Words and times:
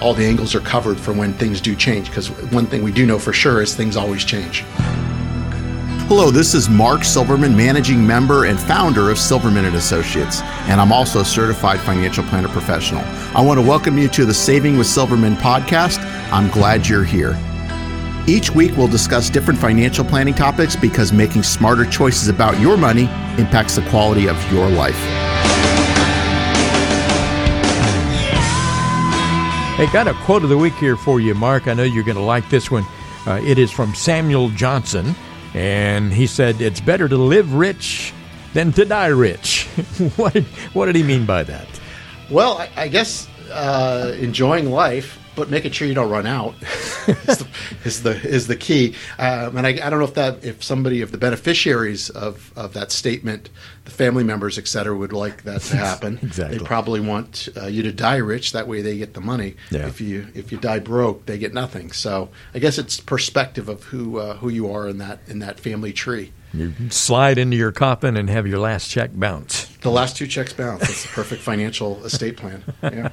all 0.00 0.14
the 0.14 0.24
angles 0.24 0.54
are 0.54 0.60
covered 0.60 0.98
for 0.98 1.12
when 1.12 1.32
things 1.34 1.60
do 1.60 1.74
change. 1.74 2.08
Because 2.08 2.28
one 2.52 2.66
thing 2.66 2.82
we 2.82 2.92
do 2.92 3.06
know 3.06 3.18
for 3.18 3.32
sure 3.32 3.62
is 3.62 3.74
things 3.74 3.96
always 3.96 4.24
change. 4.24 4.64
Hello, 6.08 6.30
this 6.30 6.54
is 6.54 6.68
Mark 6.68 7.02
Silverman, 7.02 7.56
managing 7.56 8.06
member 8.06 8.44
and 8.44 8.60
founder 8.60 9.10
of 9.10 9.18
Silverman 9.18 9.64
and 9.64 9.74
Associates, 9.74 10.40
and 10.68 10.80
I'm 10.80 10.92
also 10.92 11.22
a 11.22 11.24
certified 11.24 11.80
financial 11.80 12.22
planner 12.22 12.46
professional. 12.46 13.02
I 13.36 13.40
want 13.44 13.58
to 13.58 13.66
welcome 13.66 13.98
you 13.98 14.06
to 14.10 14.24
the 14.24 14.32
Saving 14.32 14.78
with 14.78 14.86
Silverman 14.86 15.34
podcast. 15.34 15.98
I'm 16.30 16.48
glad 16.52 16.86
you're 16.86 17.02
here. 17.02 17.36
Each 18.28 18.52
week, 18.52 18.76
we'll 18.76 18.86
discuss 18.86 19.28
different 19.28 19.58
financial 19.58 20.04
planning 20.04 20.34
topics 20.34 20.76
because 20.76 21.12
making 21.12 21.42
smarter 21.42 21.84
choices 21.84 22.28
about 22.28 22.60
your 22.60 22.76
money 22.76 23.08
impacts 23.36 23.74
the 23.74 23.82
quality 23.90 24.28
of 24.28 24.52
your 24.52 24.70
life. 24.70 25.25
Hey, 29.76 29.92
got 29.92 30.08
a 30.08 30.14
quote 30.24 30.42
of 30.42 30.48
the 30.48 30.56
week 30.56 30.72
here 30.76 30.96
for 30.96 31.20
you, 31.20 31.34
Mark. 31.34 31.68
I 31.68 31.74
know 31.74 31.82
you're 31.82 32.02
going 32.02 32.16
to 32.16 32.22
like 32.22 32.48
this 32.48 32.70
one. 32.70 32.86
Uh, 33.26 33.42
it 33.44 33.58
is 33.58 33.70
from 33.70 33.94
Samuel 33.94 34.48
Johnson. 34.48 35.14
And 35.52 36.10
he 36.10 36.26
said, 36.26 36.62
It's 36.62 36.80
better 36.80 37.06
to 37.10 37.16
live 37.18 37.52
rich 37.52 38.14
than 38.54 38.72
to 38.72 38.86
die 38.86 39.08
rich. 39.08 39.66
what, 40.16 40.32
did, 40.32 40.44
what 40.72 40.86
did 40.86 40.96
he 40.96 41.02
mean 41.02 41.26
by 41.26 41.42
that? 41.42 41.68
Well, 42.30 42.56
I, 42.56 42.70
I 42.74 42.88
guess 42.88 43.28
uh, 43.52 44.16
enjoying 44.18 44.70
life 44.70 45.18
but 45.36 45.50
making 45.50 45.72
sure 45.72 45.86
you 45.86 45.94
don't 45.94 46.10
run 46.10 46.26
out 46.26 46.54
is, 46.62 47.38
the, 47.38 47.48
is, 47.84 48.02
the, 48.02 48.20
is 48.26 48.46
the 48.46 48.56
key. 48.56 48.94
Um, 49.18 49.56
and 49.56 49.66
I, 49.66 49.70
I, 49.70 49.90
don't 49.90 49.98
know 49.98 50.06
if 50.06 50.14
that 50.14 50.44
if 50.44 50.64
somebody 50.64 51.02
of 51.02 51.12
the 51.12 51.18
beneficiaries 51.18 52.10
of, 52.10 52.52
of 52.56 52.72
that 52.72 52.90
statement, 52.90 53.50
the 53.84 53.90
family 53.90 54.24
members, 54.24 54.58
et 54.58 54.66
cetera, 54.66 54.96
would 54.96 55.12
like 55.12 55.44
that 55.44 55.60
to 55.62 55.76
happen. 55.76 56.18
exactly. 56.22 56.58
They 56.58 56.64
probably 56.64 57.00
want 57.00 57.48
uh, 57.56 57.66
you 57.66 57.82
to 57.82 57.92
die 57.92 58.16
rich. 58.16 58.52
That 58.52 58.66
way, 58.66 58.82
they 58.82 58.96
get 58.96 59.14
the 59.14 59.20
money. 59.20 59.54
Yeah. 59.70 59.86
If 59.86 60.00
you 60.00 60.26
if 60.34 60.50
you 60.50 60.58
die 60.58 60.78
broke, 60.78 61.26
they 61.26 61.38
get 61.38 61.54
nothing. 61.54 61.92
So 61.92 62.30
I 62.54 62.58
guess 62.58 62.78
it's 62.78 63.00
perspective 63.00 63.68
of 63.68 63.84
who 63.84 64.18
uh, 64.18 64.36
who 64.38 64.48
you 64.48 64.72
are 64.72 64.88
in 64.88 64.98
that 64.98 65.20
in 65.28 65.38
that 65.40 65.60
family 65.60 65.92
tree. 65.92 66.32
You 66.56 66.72
slide 66.88 67.36
into 67.36 67.56
your 67.56 67.72
coffin 67.72 68.16
and 68.16 68.30
have 68.30 68.46
your 68.46 68.58
last 68.58 68.88
check 68.88 69.10
bounce. 69.12 69.66
The 69.82 69.90
last 69.90 70.16
two 70.16 70.26
checks 70.26 70.54
bounce. 70.54 70.80
That's 70.80 71.02
the 71.02 71.08
perfect 71.08 71.42
financial 71.42 72.04
estate 72.04 72.36
plan. 72.36 72.64
Yeah. 72.82 73.10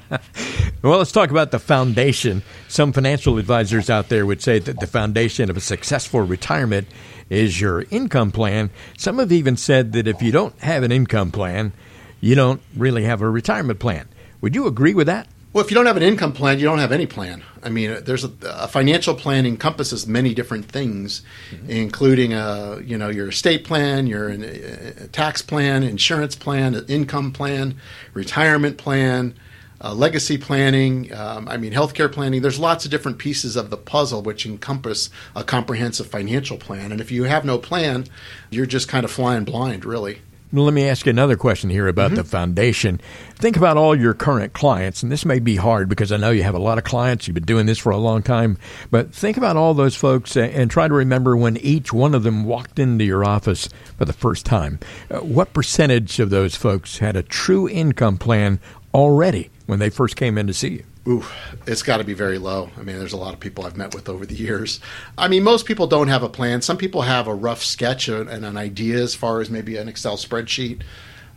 Well, 0.84 0.98
let's 0.98 1.14
talk 1.14 1.32
about 1.32 1.52
the 1.52 1.60
foundation. 1.60 2.44
Some 2.68 2.92
financial 2.92 3.38
advisors 3.38 3.90
out 3.90 4.10
there 4.10 4.26
would 4.26 4.42
say 4.42 4.60
that 4.60 4.82
the 4.82 4.86
foundation 4.86 5.50
of 5.50 5.56
a 5.56 5.62
successful 5.62 6.20
retirement 6.20 6.90
is 7.30 7.62
your 7.62 7.86
income 7.90 8.34
plan. 8.34 8.70
Some 8.98 9.18
have 9.20 9.32
even 9.32 9.56
said 9.56 9.94
that 9.94 10.10
if 10.10 10.22
you 10.22 10.34
don't 10.34 10.60
have 10.60 10.84
an 10.84 10.92
income 10.92 11.32
plan, 11.32 11.72
you 12.20 12.36
don't 12.36 12.62
really 12.76 13.06
have 13.06 13.22
a 13.22 13.30
retirement 13.30 13.80
plan. 13.80 14.10
Would 14.42 14.56
you 14.56 14.68
agree 14.68 14.94
with 14.94 15.08
that? 15.08 15.30
Well, 15.54 15.64
if 15.64 15.72
you 15.72 15.76
don't 15.76 15.86
have 15.86 15.96
an 15.96 16.04
income 16.04 16.34
plan, 16.34 16.60
you 16.60 16.66
don't 16.66 16.80
have 16.80 16.92
any 16.92 17.06
plan. 17.06 17.44
I 17.64 17.70
mean, 17.70 18.04
there's 18.04 18.26
a, 18.26 18.32
a 18.44 18.68
financial 18.68 19.16
plan 19.16 19.46
encompasses 19.46 20.06
many 20.06 20.34
different 20.34 20.66
things, 20.66 21.22
mm-hmm. 21.50 21.70
including 21.70 22.34
a, 22.34 22.40
uh, 22.40 22.82
you 22.84 22.98
know 22.98 23.08
your 23.08 23.30
estate 23.30 23.64
plan, 23.64 24.06
your 24.06 24.32
uh, 24.32 25.08
tax 25.14 25.42
plan, 25.42 25.84
insurance 25.84 26.36
plan, 26.36 26.84
income 26.90 27.32
plan, 27.32 27.76
retirement 28.14 28.78
plan, 28.78 29.36
uh, 29.84 29.94
legacy 29.94 30.38
planning. 30.38 31.14
Um, 31.14 31.48
I 31.48 31.58
mean, 31.58 31.74
healthcare 31.74 32.12
planning. 32.12 32.42
There's 32.42 32.60
lots 32.60 32.86
of 32.86 32.92
different 32.92 33.18
pieces 33.18 33.56
of 33.56 33.70
the 33.70 33.78
puzzle 33.78 34.22
which 34.22 34.46
encompass 34.46 35.10
a 35.36 35.44
comprehensive 35.44 36.08
financial 36.08 36.58
plan. 36.58 36.92
And 36.92 37.02
if 37.02 37.12
you 37.12 37.24
have 37.24 37.46
no 37.46 37.58
plan, 37.58 38.06
you're 38.50 38.66
just 38.66 38.88
kind 38.88 39.04
of 39.04 39.12
flying 39.12 39.44
blind, 39.44 39.86
really. 39.86 40.20
Let 40.56 40.76
me 40.76 40.88
ask 40.88 41.08
you 41.08 41.10
another 41.10 41.36
question 41.36 41.72
here 41.72 41.88
about 41.88 42.10
mm-hmm. 42.10 42.18
the 42.18 42.24
foundation. 42.24 43.02
Think 43.34 43.58
about 43.58 43.76
all 43.76 43.96
your 43.96 44.14
current 44.14 44.54
clients, 44.54 45.02
and 45.02 45.12
this 45.12 45.26
may 45.26 45.40
be 45.40 45.56
hard 45.56 45.90
because 45.90 46.12
I 46.12 46.18
know 46.18 46.30
you 46.30 46.44
have 46.44 46.54
a 46.54 46.60
lot 46.60 46.78
of 46.78 46.84
clients. 46.84 47.28
You've 47.28 47.34
been 47.34 47.44
doing 47.44 47.66
this 47.66 47.80
for 47.80 47.92
a 47.92 47.98
long 47.98 48.22
time, 48.22 48.60
but 48.92 49.12
think 49.12 49.36
about 49.36 49.58
all 49.58 49.74
those 49.74 49.96
folks 49.96 50.38
and 50.38 50.70
try 50.70 50.88
to 50.88 50.94
remember 50.94 51.36
when 51.36 51.58
each 51.58 51.92
one 51.92 52.14
of 52.14 52.22
them 52.22 52.44
walked 52.44 52.78
into 52.78 53.04
your 53.04 53.26
office 53.26 53.68
for 53.98 54.06
the 54.06 54.14
first 54.14 54.46
time. 54.46 54.78
Uh, 55.10 55.22
what 55.22 55.54
percentage 55.54 56.20
of 56.20 56.30
those 56.30 56.56
folks 56.56 57.00
had 57.00 57.16
a 57.16 57.24
true 57.24 57.68
income 57.68 58.20
plan 58.20 58.60
already 58.94 59.50
when 59.66 59.80
they 59.80 59.90
first 59.90 60.16
came 60.16 60.38
in 60.38 60.48
to 60.48 60.54
see 60.54 60.70
you? 60.70 60.86
Ooh, 61.06 61.26
it's 61.68 61.84
got 61.84 61.98
to 61.98 62.04
be 62.04 62.14
very 62.14 62.38
low. 62.38 62.70
I 62.78 62.84
mean, 62.84 62.98
there's 62.98 63.14
a 63.14 63.18
lot 63.18 63.34
of 63.34 63.40
people 63.40 63.66
I've 63.66 63.76
met 63.76 63.94
with 63.94 64.08
over 64.08 64.26
the 64.26 64.36
years. 64.36 64.80
I 65.18 65.28
mean, 65.28 65.44
most 65.44 65.66
people 65.66 65.86
don't 65.86 66.08
have 66.08 66.24
a 66.24 66.30
plan. 66.30 66.62
Some 66.62 66.78
people 66.78 67.02
have 67.02 67.28
a 67.28 67.36
rough 67.36 67.62
sketch 67.62 68.08
and 68.08 68.30
an 68.30 68.58
idea 68.58 68.98
as 68.98 69.14
far 69.14 69.42
as 69.42 69.50
maybe 69.50 69.76
an 69.76 69.90
Excel 69.90 70.16
spreadsheet, 70.16 70.82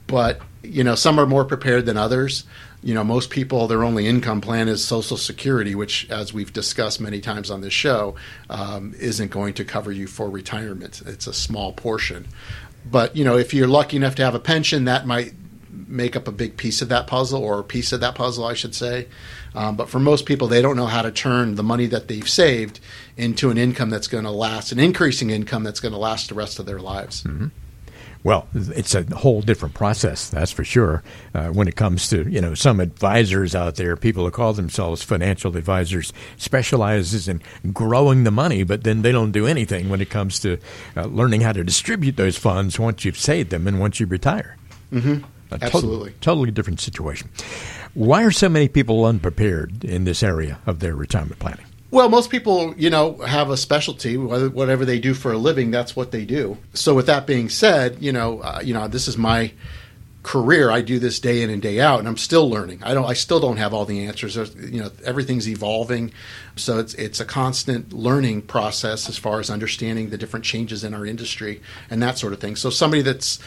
but 0.06 0.40
you 0.62 0.84
know, 0.84 0.94
some 0.94 1.18
are 1.18 1.26
more 1.26 1.44
prepared 1.44 1.86
than 1.86 1.96
others. 1.96 2.44
You 2.82 2.94
know, 2.94 3.02
most 3.02 3.30
people 3.30 3.66
their 3.66 3.82
only 3.82 4.06
income 4.06 4.40
plan 4.40 4.68
is 4.68 4.84
Social 4.84 5.16
Security, 5.16 5.74
which, 5.74 6.08
as 6.10 6.32
we've 6.32 6.52
discussed 6.52 7.00
many 7.00 7.20
times 7.20 7.50
on 7.50 7.60
this 7.60 7.72
show, 7.72 8.14
um, 8.48 8.94
isn't 8.98 9.32
going 9.32 9.54
to 9.54 9.64
cover 9.64 9.90
you 9.90 10.06
for 10.06 10.30
retirement. 10.30 11.02
It's 11.04 11.26
a 11.26 11.32
small 11.32 11.72
portion. 11.72 12.28
But 12.88 13.16
you 13.16 13.24
know, 13.24 13.36
if 13.36 13.52
you're 13.52 13.66
lucky 13.66 13.96
enough 13.96 14.14
to 14.16 14.24
have 14.24 14.36
a 14.36 14.40
pension, 14.40 14.84
that 14.84 15.06
might 15.06 15.34
make 15.88 16.16
up 16.16 16.28
a 16.28 16.32
big 16.32 16.56
piece 16.56 16.82
of 16.82 16.88
that 16.88 17.06
puzzle, 17.06 17.42
or 17.42 17.60
a 17.60 17.64
piece 17.64 17.92
of 17.92 18.00
that 18.00 18.14
puzzle, 18.14 18.44
I 18.44 18.54
should 18.54 18.74
say. 18.74 19.08
Um, 19.54 19.76
but 19.76 19.88
for 19.88 19.98
most 19.98 20.26
people, 20.26 20.48
they 20.48 20.60
don't 20.60 20.76
know 20.76 20.86
how 20.86 21.02
to 21.02 21.10
turn 21.10 21.54
the 21.54 21.62
money 21.62 21.86
that 21.86 22.08
they've 22.08 22.28
saved 22.28 22.80
into 23.16 23.50
an 23.50 23.58
income 23.58 23.90
that's 23.90 24.08
going 24.08 24.24
to 24.24 24.30
last, 24.30 24.72
an 24.72 24.78
increasing 24.78 25.30
income 25.30 25.64
that's 25.64 25.80
going 25.80 25.92
to 25.92 25.98
last 25.98 26.28
the 26.28 26.34
rest 26.34 26.58
of 26.58 26.66
their 26.66 26.80
lives. 26.80 27.22
Mm-hmm. 27.22 27.48
Well, 28.26 28.48
it's 28.54 28.96
a 28.96 29.04
whole 29.14 29.40
different 29.40 29.76
process, 29.76 30.28
that's 30.28 30.50
for 30.50 30.64
sure. 30.64 31.04
Uh, 31.32 31.50
when 31.50 31.68
it 31.68 31.76
comes 31.76 32.08
to 32.08 32.28
you 32.28 32.40
know 32.40 32.54
some 32.54 32.80
advisors 32.80 33.54
out 33.54 33.76
there, 33.76 33.96
people 33.96 34.24
who 34.24 34.32
call 34.32 34.52
themselves 34.52 35.00
financial 35.00 35.56
advisors, 35.56 36.12
specializes 36.36 37.28
in 37.28 37.40
growing 37.72 38.24
the 38.24 38.32
money, 38.32 38.64
but 38.64 38.82
then 38.82 39.02
they 39.02 39.12
don't 39.12 39.30
do 39.30 39.46
anything 39.46 39.88
when 39.88 40.00
it 40.00 40.10
comes 40.10 40.40
to 40.40 40.58
uh, 40.96 41.04
learning 41.04 41.42
how 41.42 41.52
to 41.52 41.62
distribute 41.62 42.16
those 42.16 42.36
funds 42.36 42.80
once 42.80 43.04
you've 43.04 43.16
saved 43.16 43.50
them 43.50 43.68
and 43.68 43.78
once 43.78 44.00
you 44.00 44.06
retire. 44.06 44.56
Mm-hmm. 44.92 45.24
Absolutely, 45.50 46.14
totally 46.20 46.50
different 46.50 46.80
situation. 46.80 47.28
Why 47.94 48.24
are 48.24 48.30
so 48.30 48.48
many 48.48 48.68
people 48.68 49.04
unprepared 49.04 49.84
in 49.84 50.04
this 50.04 50.22
area 50.22 50.58
of 50.66 50.80
their 50.80 50.94
retirement 50.94 51.38
planning? 51.38 51.64
Well, 51.90 52.08
most 52.08 52.30
people, 52.30 52.74
you 52.76 52.90
know, 52.90 53.14
have 53.18 53.48
a 53.48 53.56
specialty. 53.56 54.16
Whatever 54.16 54.84
they 54.84 54.98
do 54.98 55.14
for 55.14 55.32
a 55.32 55.38
living, 55.38 55.70
that's 55.70 55.94
what 55.94 56.10
they 56.10 56.24
do. 56.24 56.58
So, 56.74 56.94
with 56.94 57.06
that 57.06 57.26
being 57.26 57.48
said, 57.48 57.98
you 58.00 58.12
know, 58.12 58.40
uh, 58.40 58.60
you 58.62 58.74
know, 58.74 58.88
this 58.88 59.08
is 59.08 59.16
my 59.16 59.52
career. 60.24 60.72
I 60.72 60.82
do 60.82 60.98
this 60.98 61.20
day 61.20 61.42
in 61.42 61.50
and 61.50 61.62
day 61.62 61.80
out, 61.80 62.00
and 62.00 62.08
I'm 62.08 62.16
still 62.16 62.50
learning. 62.50 62.82
I 62.82 62.92
don't. 62.92 63.06
I 63.06 63.14
still 63.14 63.38
don't 63.38 63.58
have 63.58 63.72
all 63.72 63.84
the 63.84 64.04
answers. 64.06 64.34
There's, 64.34 64.54
you 64.56 64.82
know, 64.82 64.90
everything's 65.04 65.48
evolving, 65.48 66.12
so 66.56 66.80
it's 66.80 66.94
it's 66.94 67.20
a 67.20 67.24
constant 67.24 67.92
learning 67.92 68.42
process 68.42 69.08
as 69.08 69.16
far 69.16 69.38
as 69.38 69.48
understanding 69.48 70.10
the 70.10 70.18
different 70.18 70.44
changes 70.44 70.82
in 70.82 70.92
our 70.92 71.06
industry 71.06 71.62
and 71.88 72.02
that 72.02 72.18
sort 72.18 72.32
of 72.32 72.40
thing. 72.40 72.56
So, 72.56 72.68
somebody 72.68 73.02
that's 73.02 73.38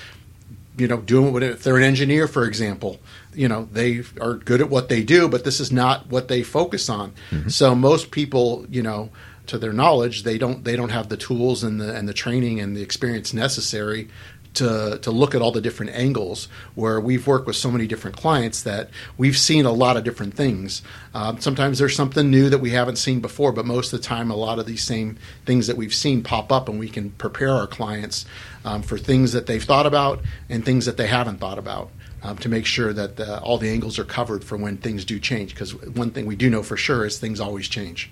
you 0.80 0.88
know, 0.88 0.98
doing 0.98 1.34
what 1.34 1.44
if 1.44 1.64
they're 1.64 1.78
an 1.78 1.84
engineer, 1.84 2.28
for 2.28 2.46
example, 2.46 3.00
you 3.34 3.48
know, 3.48 3.68
they 3.72 4.04
are 4.20 4.36
good 4.36 4.62
at 4.62 4.70
what 4.70 4.90
they 4.90 5.04
do, 5.04 5.28
but 5.28 5.44
this 5.44 5.60
is 5.60 5.72
not 5.72 6.08
what 6.08 6.28
they 6.28 6.44
focus 6.44 6.90
on. 6.90 7.14
Mm-hmm. 7.32 7.50
So 7.50 7.76
most 7.76 8.12
people, 8.12 8.66
you 8.70 8.82
know, 8.82 9.10
to 9.48 9.58
their 9.58 9.74
knowledge, 9.74 10.24
they 10.24 10.38
don't 10.38 10.64
they 10.64 10.76
don't 10.76 10.90
have 10.90 11.10
the 11.10 11.18
tools 11.18 11.64
and 11.64 11.82
the 11.82 11.96
and 11.96 12.08
the 12.08 12.14
training 12.14 12.60
and 12.60 12.76
the 12.76 12.82
experience 12.82 13.34
necessary 13.34 14.10
to 14.56 15.00
to 15.02 15.12
look 15.12 15.36
at 15.36 15.42
all 15.42 15.52
the 15.52 15.62
different 15.62 15.94
angles. 15.94 16.48
Where 16.76 17.00
we've 17.00 17.26
worked 17.26 17.48
with 17.48 17.56
so 17.56 17.72
many 17.72 17.88
different 17.88 18.18
clients 18.18 18.64
that 18.64 18.90
we've 19.18 19.38
seen 19.38 19.66
a 19.66 19.72
lot 19.72 19.98
of 19.98 20.04
different 20.04 20.34
things. 20.34 20.82
Um, 21.14 21.40
sometimes 21.40 21.80
there's 21.80 21.96
something 21.96 22.30
new 22.30 22.50
that 22.50 22.60
we 22.60 22.72
haven't 22.72 22.98
seen 22.98 23.20
before, 23.20 23.52
but 23.52 23.66
most 23.66 23.94
of 23.94 24.02
the 24.02 24.08
time, 24.08 24.32
a 24.32 24.36
lot 24.36 24.60
of 24.60 24.66
these 24.66 24.84
same 24.84 25.18
things 25.46 25.68
that 25.68 25.78
we've 25.78 25.94
seen 25.94 26.24
pop 26.24 26.52
up, 26.52 26.70
and 26.70 26.80
we 26.80 26.90
can 26.90 27.12
prepare 27.12 27.52
our 27.52 27.68
clients 27.68 28.26
um, 28.66 28.82
for 28.82 28.98
things 28.98 29.34
that 29.34 29.46
they've 29.46 29.64
thought 29.64 29.86
about 29.86 30.22
and 30.50 30.66
things 30.66 30.86
that 30.86 30.98
they 30.98 31.08
haven't 31.08 31.40
thought 31.40 31.58
about. 31.58 31.92
Um, 32.22 32.38
to 32.40 32.50
make 32.50 32.66
sure 32.66 32.92
that 32.92 33.18
uh, 33.18 33.40
all 33.42 33.58
the 33.58 33.70
angles 33.70 33.98
are 33.98 34.04
covered 34.04 34.44
for 34.44 34.58
when 34.58 34.76
things 34.76 35.06
do 35.06 35.22
change. 35.22 35.54
Because 35.54 35.74
one 35.74 36.12
thing 36.12 36.26
we 36.26 36.36
do 36.36 36.50
know 36.50 36.64
for 36.64 36.76
sure 36.76 37.06
is 37.06 37.18
things 37.18 37.40
always 37.40 37.70
change. 37.70 38.12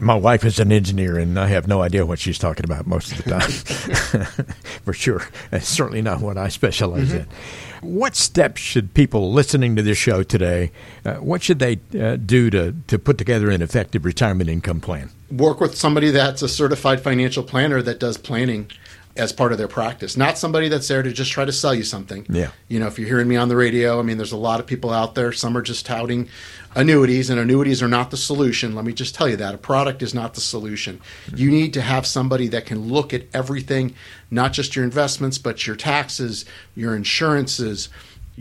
My 0.00 0.14
wife 0.14 0.44
is 0.44 0.58
an 0.58 0.72
engineer, 0.72 1.18
and 1.18 1.38
I 1.38 1.48
have 1.48 1.68
no 1.68 1.82
idea 1.82 2.06
what 2.06 2.18
she's 2.18 2.38
talking 2.38 2.64
about 2.64 2.86
most 2.86 3.12
of 3.12 3.22
the 3.22 3.30
time, 3.30 3.50
for 4.84 4.92
sure. 4.92 5.22
It's 5.52 5.68
certainly 5.68 6.00
not 6.00 6.20
what 6.20 6.38
I 6.38 6.48
specialize 6.48 7.08
mm-hmm. 7.08 7.18
in. 7.18 7.96
What 7.96 8.16
steps 8.16 8.60
should 8.60 8.94
people 8.94 9.32
listening 9.32 9.76
to 9.76 9.82
this 9.82 9.98
show 9.98 10.22
today? 10.22 10.72
Uh, 11.04 11.14
what 11.14 11.42
should 11.42 11.58
they 11.58 11.80
uh, 11.98 12.16
do 12.16 12.50
to 12.50 12.74
to 12.88 12.98
put 12.98 13.18
together 13.18 13.50
an 13.50 13.62
effective 13.62 14.04
retirement 14.04 14.50
income 14.50 14.80
plan? 14.80 15.10
Work 15.30 15.60
with 15.60 15.76
somebody 15.76 16.10
that's 16.10 16.42
a 16.42 16.48
certified 16.48 17.00
financial 17.00 17.42
planner 17.42 17.80
that 17.82 18.00
does 18.00 18.18
planning 18.18 18.70
as 19.16 19.32
part 19.32 19.52
of 19.52 19.58
their 19.58 19.68
practice, 19.68 20.16
not 20.16 20.38
somebody 20.38 20.68
that's 20.68 20.86
there 20.88 21.02
to 21.02 21.12
just 21.12 21.32
try 21.32 21.44
to 21.44 21.52
sell 21.52 21.74
you 21.74 21.82
something. 21.82 22.24
Yeah. 22.28 22.50
You 22.68 22.78
know, 22.78 22.86
if 22.86 22.98
you're 22.98 23.08
hearing 23.08 23.28
me 23.28 23.36
on 23.36 23.48
the 23.48 23.56
radio, 23.56 23.98
I 23.98 24.02
mean, 24.02 24.16
there's 24.16 24.32
a 24.32 24.36
lot 24.36 24.60
of 24.60 24.66
people 24.66 24.90
out 24.90 25.14
there. 25.14 25.32
Some 25.32 25.56
are 25.56 25.62
just 25.62 25.84
touting 25.84 26.28
annuities, 26.74 27.30
and 27.30 27.40
annuities 27.40 27.82
are 27.82 27.88
not 27.88 28.10
the 28.10 28.16
solution. 28.16 28.74
Let 28.74 28.84
me 28.84 28.92
just 28.92 29.14
tell 29.14 29.28
you 29.28 29.36
that 29.36 29.54
a 29.54 29.58
product 29.58 30.02
is 30.02 30.14
not 30.14 30.34
the 30.34 30.40
solution. 30.40 31.00
You 31.34 31.50
need 31.50 31.74
to 31.74 31.80
have 31.80 32.06
somebody 32.06 32.48
that 32.48 32.66
can 32.66 32.88
look 32.88 33.12
at 33.12 33.24
everything, 33.34 33.94
not 34.30 34.52
just 34.52 34.76
your 34.76 34.84
investments, 34.84 35.38
but 35.38 35.66
your 35.66 35.76
taxes, 35.76 36.44
your 36.74 36.94
insurances, 36.94 37.88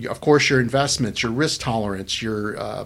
of 0.10 0.22
course, 0.22 0.50
your 0.50 0.60
investments, 0.60 1.24
your 1.24 1.32
risk 1.32 1.62
tolerance, 1.62 2.22
your 2.22 2.58
uh, 2.58 2.86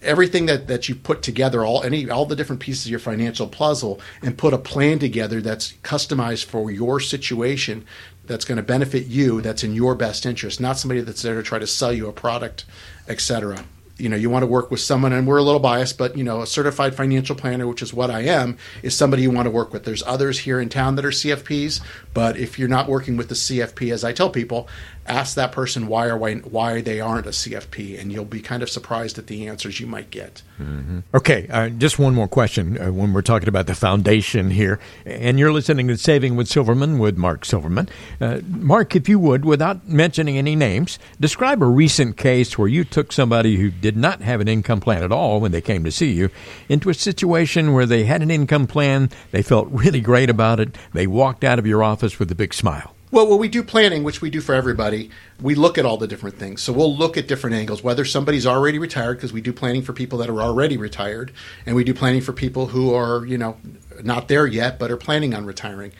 everything 0.00 0.46
that, 0.46 0.68
that 0.68 0.88
you 0.88 0.94
put 0.94 1.22
together, 1.22 1.64
all 1.64 1.82
any 1.82 2.08
all 2.08 2.24
the 2.24 2.36
different 2.36 2.60
pieces 2.60 2.86
of 2.86 2.90
your 2.90 3.00
financial 3.00 3.48
puzzle, 3.48 4.00
and 4.22 4.38
put 4.38 4.54
a 4.54 4.58
plan 4.58 4.98
together 4.98 5.40
that's 5.40 5.72
customized 5.82 6.44
for 6.44 6.70
your 6.70 7.00
situation, 7.00 7.84
that's 8.24 8.44
going 8.44 8.56
to 8.56 8.62
benefit 8.62 9.06
you, 9.06 9.40
that's 9.40 9.64
in 9.64 9.74
your 9.74 9.96
best 9.96 10.24
interest, 10.24 10.60
not 10.60 10.78
somebody 10.78 11.00
that's 11.00 11.22
there 11.22 11.34
to 11.34 11.42
try 11.42 11.58
to 11.58 11.66
sell 11.66 11.92
you 11.92 12.06
a 12.08 12.12
product, 12.12 12.64
etc 13.08 13.64
you 13.98 14.08
know 14.08 14.16
you 14.16 14.30
want 14.30 14.42
to 14.42 14.46
work 14.46 14.70
with 14.70 14.80
someone 14.80 15.12
and 15.12 15.26
we're 15.26 15.38
a 15.38 15.42
little 15.42 15.60
biased 15.60 15.98
but 15.98 16.16
you 16.16 16.24
know 16.24 16.40
a 16.40 16.46
certified 16.46 16.94
financial 16.94 17.34
planner 17.34 17.66
which 17.66 17.82
is 17.82 17.92
what 17.92 18.10
i 18.10 18.20
am 18.20 18.56
is 18.82 18.96
somebody 18.96 19.22
you 19.22 19.30
want 19.30 19.46
to 19.46 19.50
work 19.50 19.72
with. 19.72 19.84
There's 19.84 20.02
others 20.04 20.40
here 20.40 20.60
in 20.60 20.68
town 20.68 20.96
that 20.96 21.04
are 21.04 21.10
cfps 21.10 21.80
but 22.14 22.36
if 22.36 22.58
you're 22.58 22.68
not 22.68 22.88
working 22.88 23.16
with 23.16 23.28
the 23.28 23.34
cfp 23.34 23.92
as 23.92 24.04
i 24.04 24.12
tell 24.12 24.30
people 24.30 24.68
ask 25.06 25.36
that 25.36 25.52
person 25.52 25.86
why 25.86 26.06
or 26.06 26.16
why, 26.16 26.34
why 26.36 26.80
they 26.80 27.00
aren't 27.00 27.26
a 27.26 27.30
cfp 27.30 28.00
and 28.00 28.12
you'll 28.12 28.24
be 28.24 28.40
kind 28.40 28.62
of 28.62 28.70
surprised 28.70 29.18
at 29.18 29.26
the 29.26 29.48
answers 29.48 29.80
you 29.80 29.86
might 29.86 30.10
get. 30.10 30.42
Mm-hmm. 30.60 31.00
okay 31.14 31.46
uh, 31.50 31.68
just 31.70 31.98
one 31.98 32.14
more 32.14 32.28
question 32.28 32.80
uh, 32.80 32.92
when 32.92 33.12
we're 33.12 33.22
talking 33.22 33.48
about 33.48 33.66
the 33.66 33.74
foundation 33.74 34.50
here 34.50 34.78
and 35.06 35.38
you're 35.38 35.52
listening 35.52 35.88
to 35.88 35.96
saving 35.96 36.36
with 36.36 36.48
silverman 36.48 36.98
with 36.98 37.16
mark 37.16 37.44
silverman. 37.44 37.88
Uh, 38.20 38.40
mark 38.48 38.94
if 38.94 39.08
you 39.08 39.18
would 39.18 39.44
without 39.44 39.88
mentioning 39.88 40.36
any 40.36 40.54
names 40.54 40.98
describe 41.18 41.62
a 41.62 41.66
recent 41.66 42.16
case 42.16 42.58
where 42.58 42.68
you 42.68 42.84
took 42.84 43.12
somebody 43.12 43.56
who 43.56 43.70
did 43.70 43.87
did 43.88 43.96
not 43.96 44.20
have 44.20 44.42
an 44.42 44.48
income 44.48 44.80
plan 44.80 45.02
at 45.02 45.10
all 45.10 45.40
when 45.40 45.50
they 45.50 45.62
came 45.62 45.82
to 45.82 45.90
see 45.90 46.12
you 46.12 46.28
into 46.68 46.90
a 46.90 46.94
situation 46.94 47.72
where 47.72 47.86
they 47.86 48.04
had 48.04 48.20
an 48.20 48.30
income 48.30 48.66
plan, 48.66 49.08
they 49.30 49.40
felt 49.40 49.66
really 49.70 50.02
great 50.02 50.28
about 50.28 50.60
it, 50.60 50.76
they 50.92 51.06
walked 51.06 51.42
out 51.42 51.58
of 51.58 51.66
your 51.66 51.82
office 51.82 52.18
with 52.18 52.30
a 52.30 52.34
big 52.34 52.52
smile. 52.52 52.94
Well, 53.10 53.26
when 53.26 53.38
we 53.38 53.48
do 53.48 53.62
planning, 53.62 54.04
which 54.04 54.20
we 54.20 54.28
do 54.28 54.42
for 54.42 54.54
everybody, 54.54 55.10
we 55.40 55.54
look 55.54 55.78
at 55.78 55.86
all 55.86 55.96
the 55.96 56.06
different 56.06 56.36
things. 56.36 56.62
So 56.62 56.74
we'll 56.74 56.94
look 56.94 57.16
at 57.16 57.26
different 57.26 57.56
angles, 57.56 57.82
whether 57.82 58.04
somebody's 58.04 58.46
already 58.46 58.78
retired, 58.78 59.14
because 59.14 59.32
we 59.32 59.40
do 59.40 59.54
planning 59.54 59.80
for 59.80 59.94
people 59.94 60.18
that 60.18 60.28
are 60.28 60.42
already 60.42 60.76
retired, 60.76 61.32
and 61.64 61.74
we 61.74 61.84
do 61.84 61.94
planning 61.94 62.20
for 62.20 62.34
people 62.34 62.66
who 62.66 62.92
are, 62.92 63.24
you 63.24 63.38
know, 63.38 63.56
not 64.02 64.28
there 64.28 64.46
yet, 64.46 64.78
but 64.78 64.90
are 64.90 64.98
planning 64.98 65.32
on 65.32 65.46
retiring. 65.46 65.92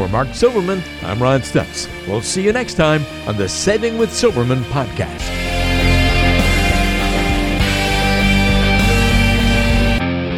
For 0.00 0.08
Mark 0.08 0.32
Silverman, 0.32 0.82
I'm 1.02 1.22
Ron 1.22 1.42
Stutz. 1.42 1.86
We'll 2.08 2.22
see 2.22 2.42
you 2.42 2.54
next 2.54 2.72
time 2.72 3.04
on 3.28 3.36
the 3.36 3.46
Saving 3.46 3.98
with 3.98 4.10
Silverman 4.10 4.64
podcast. 4.64 5.20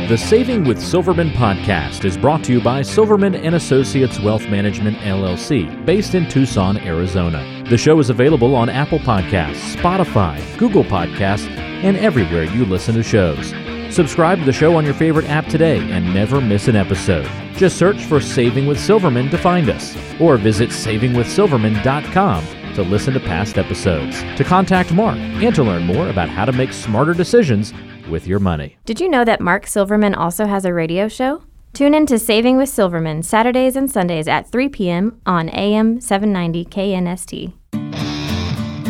The 0.09 0.19
Saving 0.19 0.64
with 0.64 0.82
Silverman 0.82 1.31
podcast 1.31 2.05
is 2.05 2.17
brought 2.17 2.43
to 2.43 2.53
you 2.53 2.61
by 2.61 2.82
Silverman 2.82 3.37
and 3.37 3.55
Associates 3.55 4.19
Wealth 4.19 4.49
Management 4.49 4.97
LLC, 4.99 5.87
based 5.87 6.17
in 6.17 6.29
Tucson, 6.29 6.76
Arizona. 6.79 7.64
The 7.70 7.79
show 7.79 8.00
is 8.00 8.11
available 8.11 8.56
on 8.56 8.69
Apple 8.69 8.99
Podcasts, 8.99 9.76
Spotify, 9.76 10.59
Google 10.59 10.82
Podcasts, 10.82 11.47
and 11.85 11.97
everywhere 11.99 12.43
you 12.43 12.64
listen 12.64 12.97
to 12.97 13.05
shows. 13.05 13.53
Subscribe 13.92 14.38
to 14.38 14.44
the 14.46 14.52
show 14.54 14.74
on 14.76 14.86
your 14.86 14.94
favorite 14.94 15.28
app 15.28 15.46
today 15.48 15.78
and 15.78 16.14
never 16.14 16.40
miss 16.40 16.66
an 16.66 16.76
episode. 16.76 17.28
Just 17.54 17.76
search 17.76 18.02
for 18.04 18.22
Saving 18.22 18.66
with 18.66 18.80
Silverman 18.80 19.28
to 19.28 19.36
find 19.36 19.68
us, 19.68 19.94
or 20.18 20.38
visit 20.38 20.70
savingwithsilverman.com 20.70 22.46
to 22.74 22.82
listen 22.82 23.12
to 23.12 23.20
past 23.20 23.58
episodes, 23.58 24.22
to 24.37 24.44
contact 24.44 24.94
Mark, 24.94 25.18
and 25.18 25.54
to 25.54 25.62
learn 25.62 25.84
more 25.84 26.08
about 26.08 26.30
how 26.30 26.46
to 26.46 26.52
make 26.52 26.72
smarter 26.72 27.12
decisions 27.12 27.75
with 28.08 28.26
your 28.26 28.38
money. 28.38 28.78
Did 28.87 28.99
you 28.99 29.11
know 29.11 29.26
that 29.26 29.42
Mark 29.42 29.66
Silverman 29.66 30.14
also 30.14 30.46
has 30.46 30.64
a 30.64 30.72
radio 30.72 31.06
show? 31.06 31.42
Tune 31.75 31.94
in 31.94 32.06
to 32.06 32.18
Saving 32.18 32.56
with 32.56 32.70
Silverman 32.70 33.22
Saturdays 33.22 33.76
and 33.76 33.90
Sundays 33.90 34.26
at 34.26 34.50
3 34.50 34.70
p.m. 34.70 35.20
on 35.26 35.50
AM 35.50 36.00
790 36.00 36.64
KNST. 36.64 37.52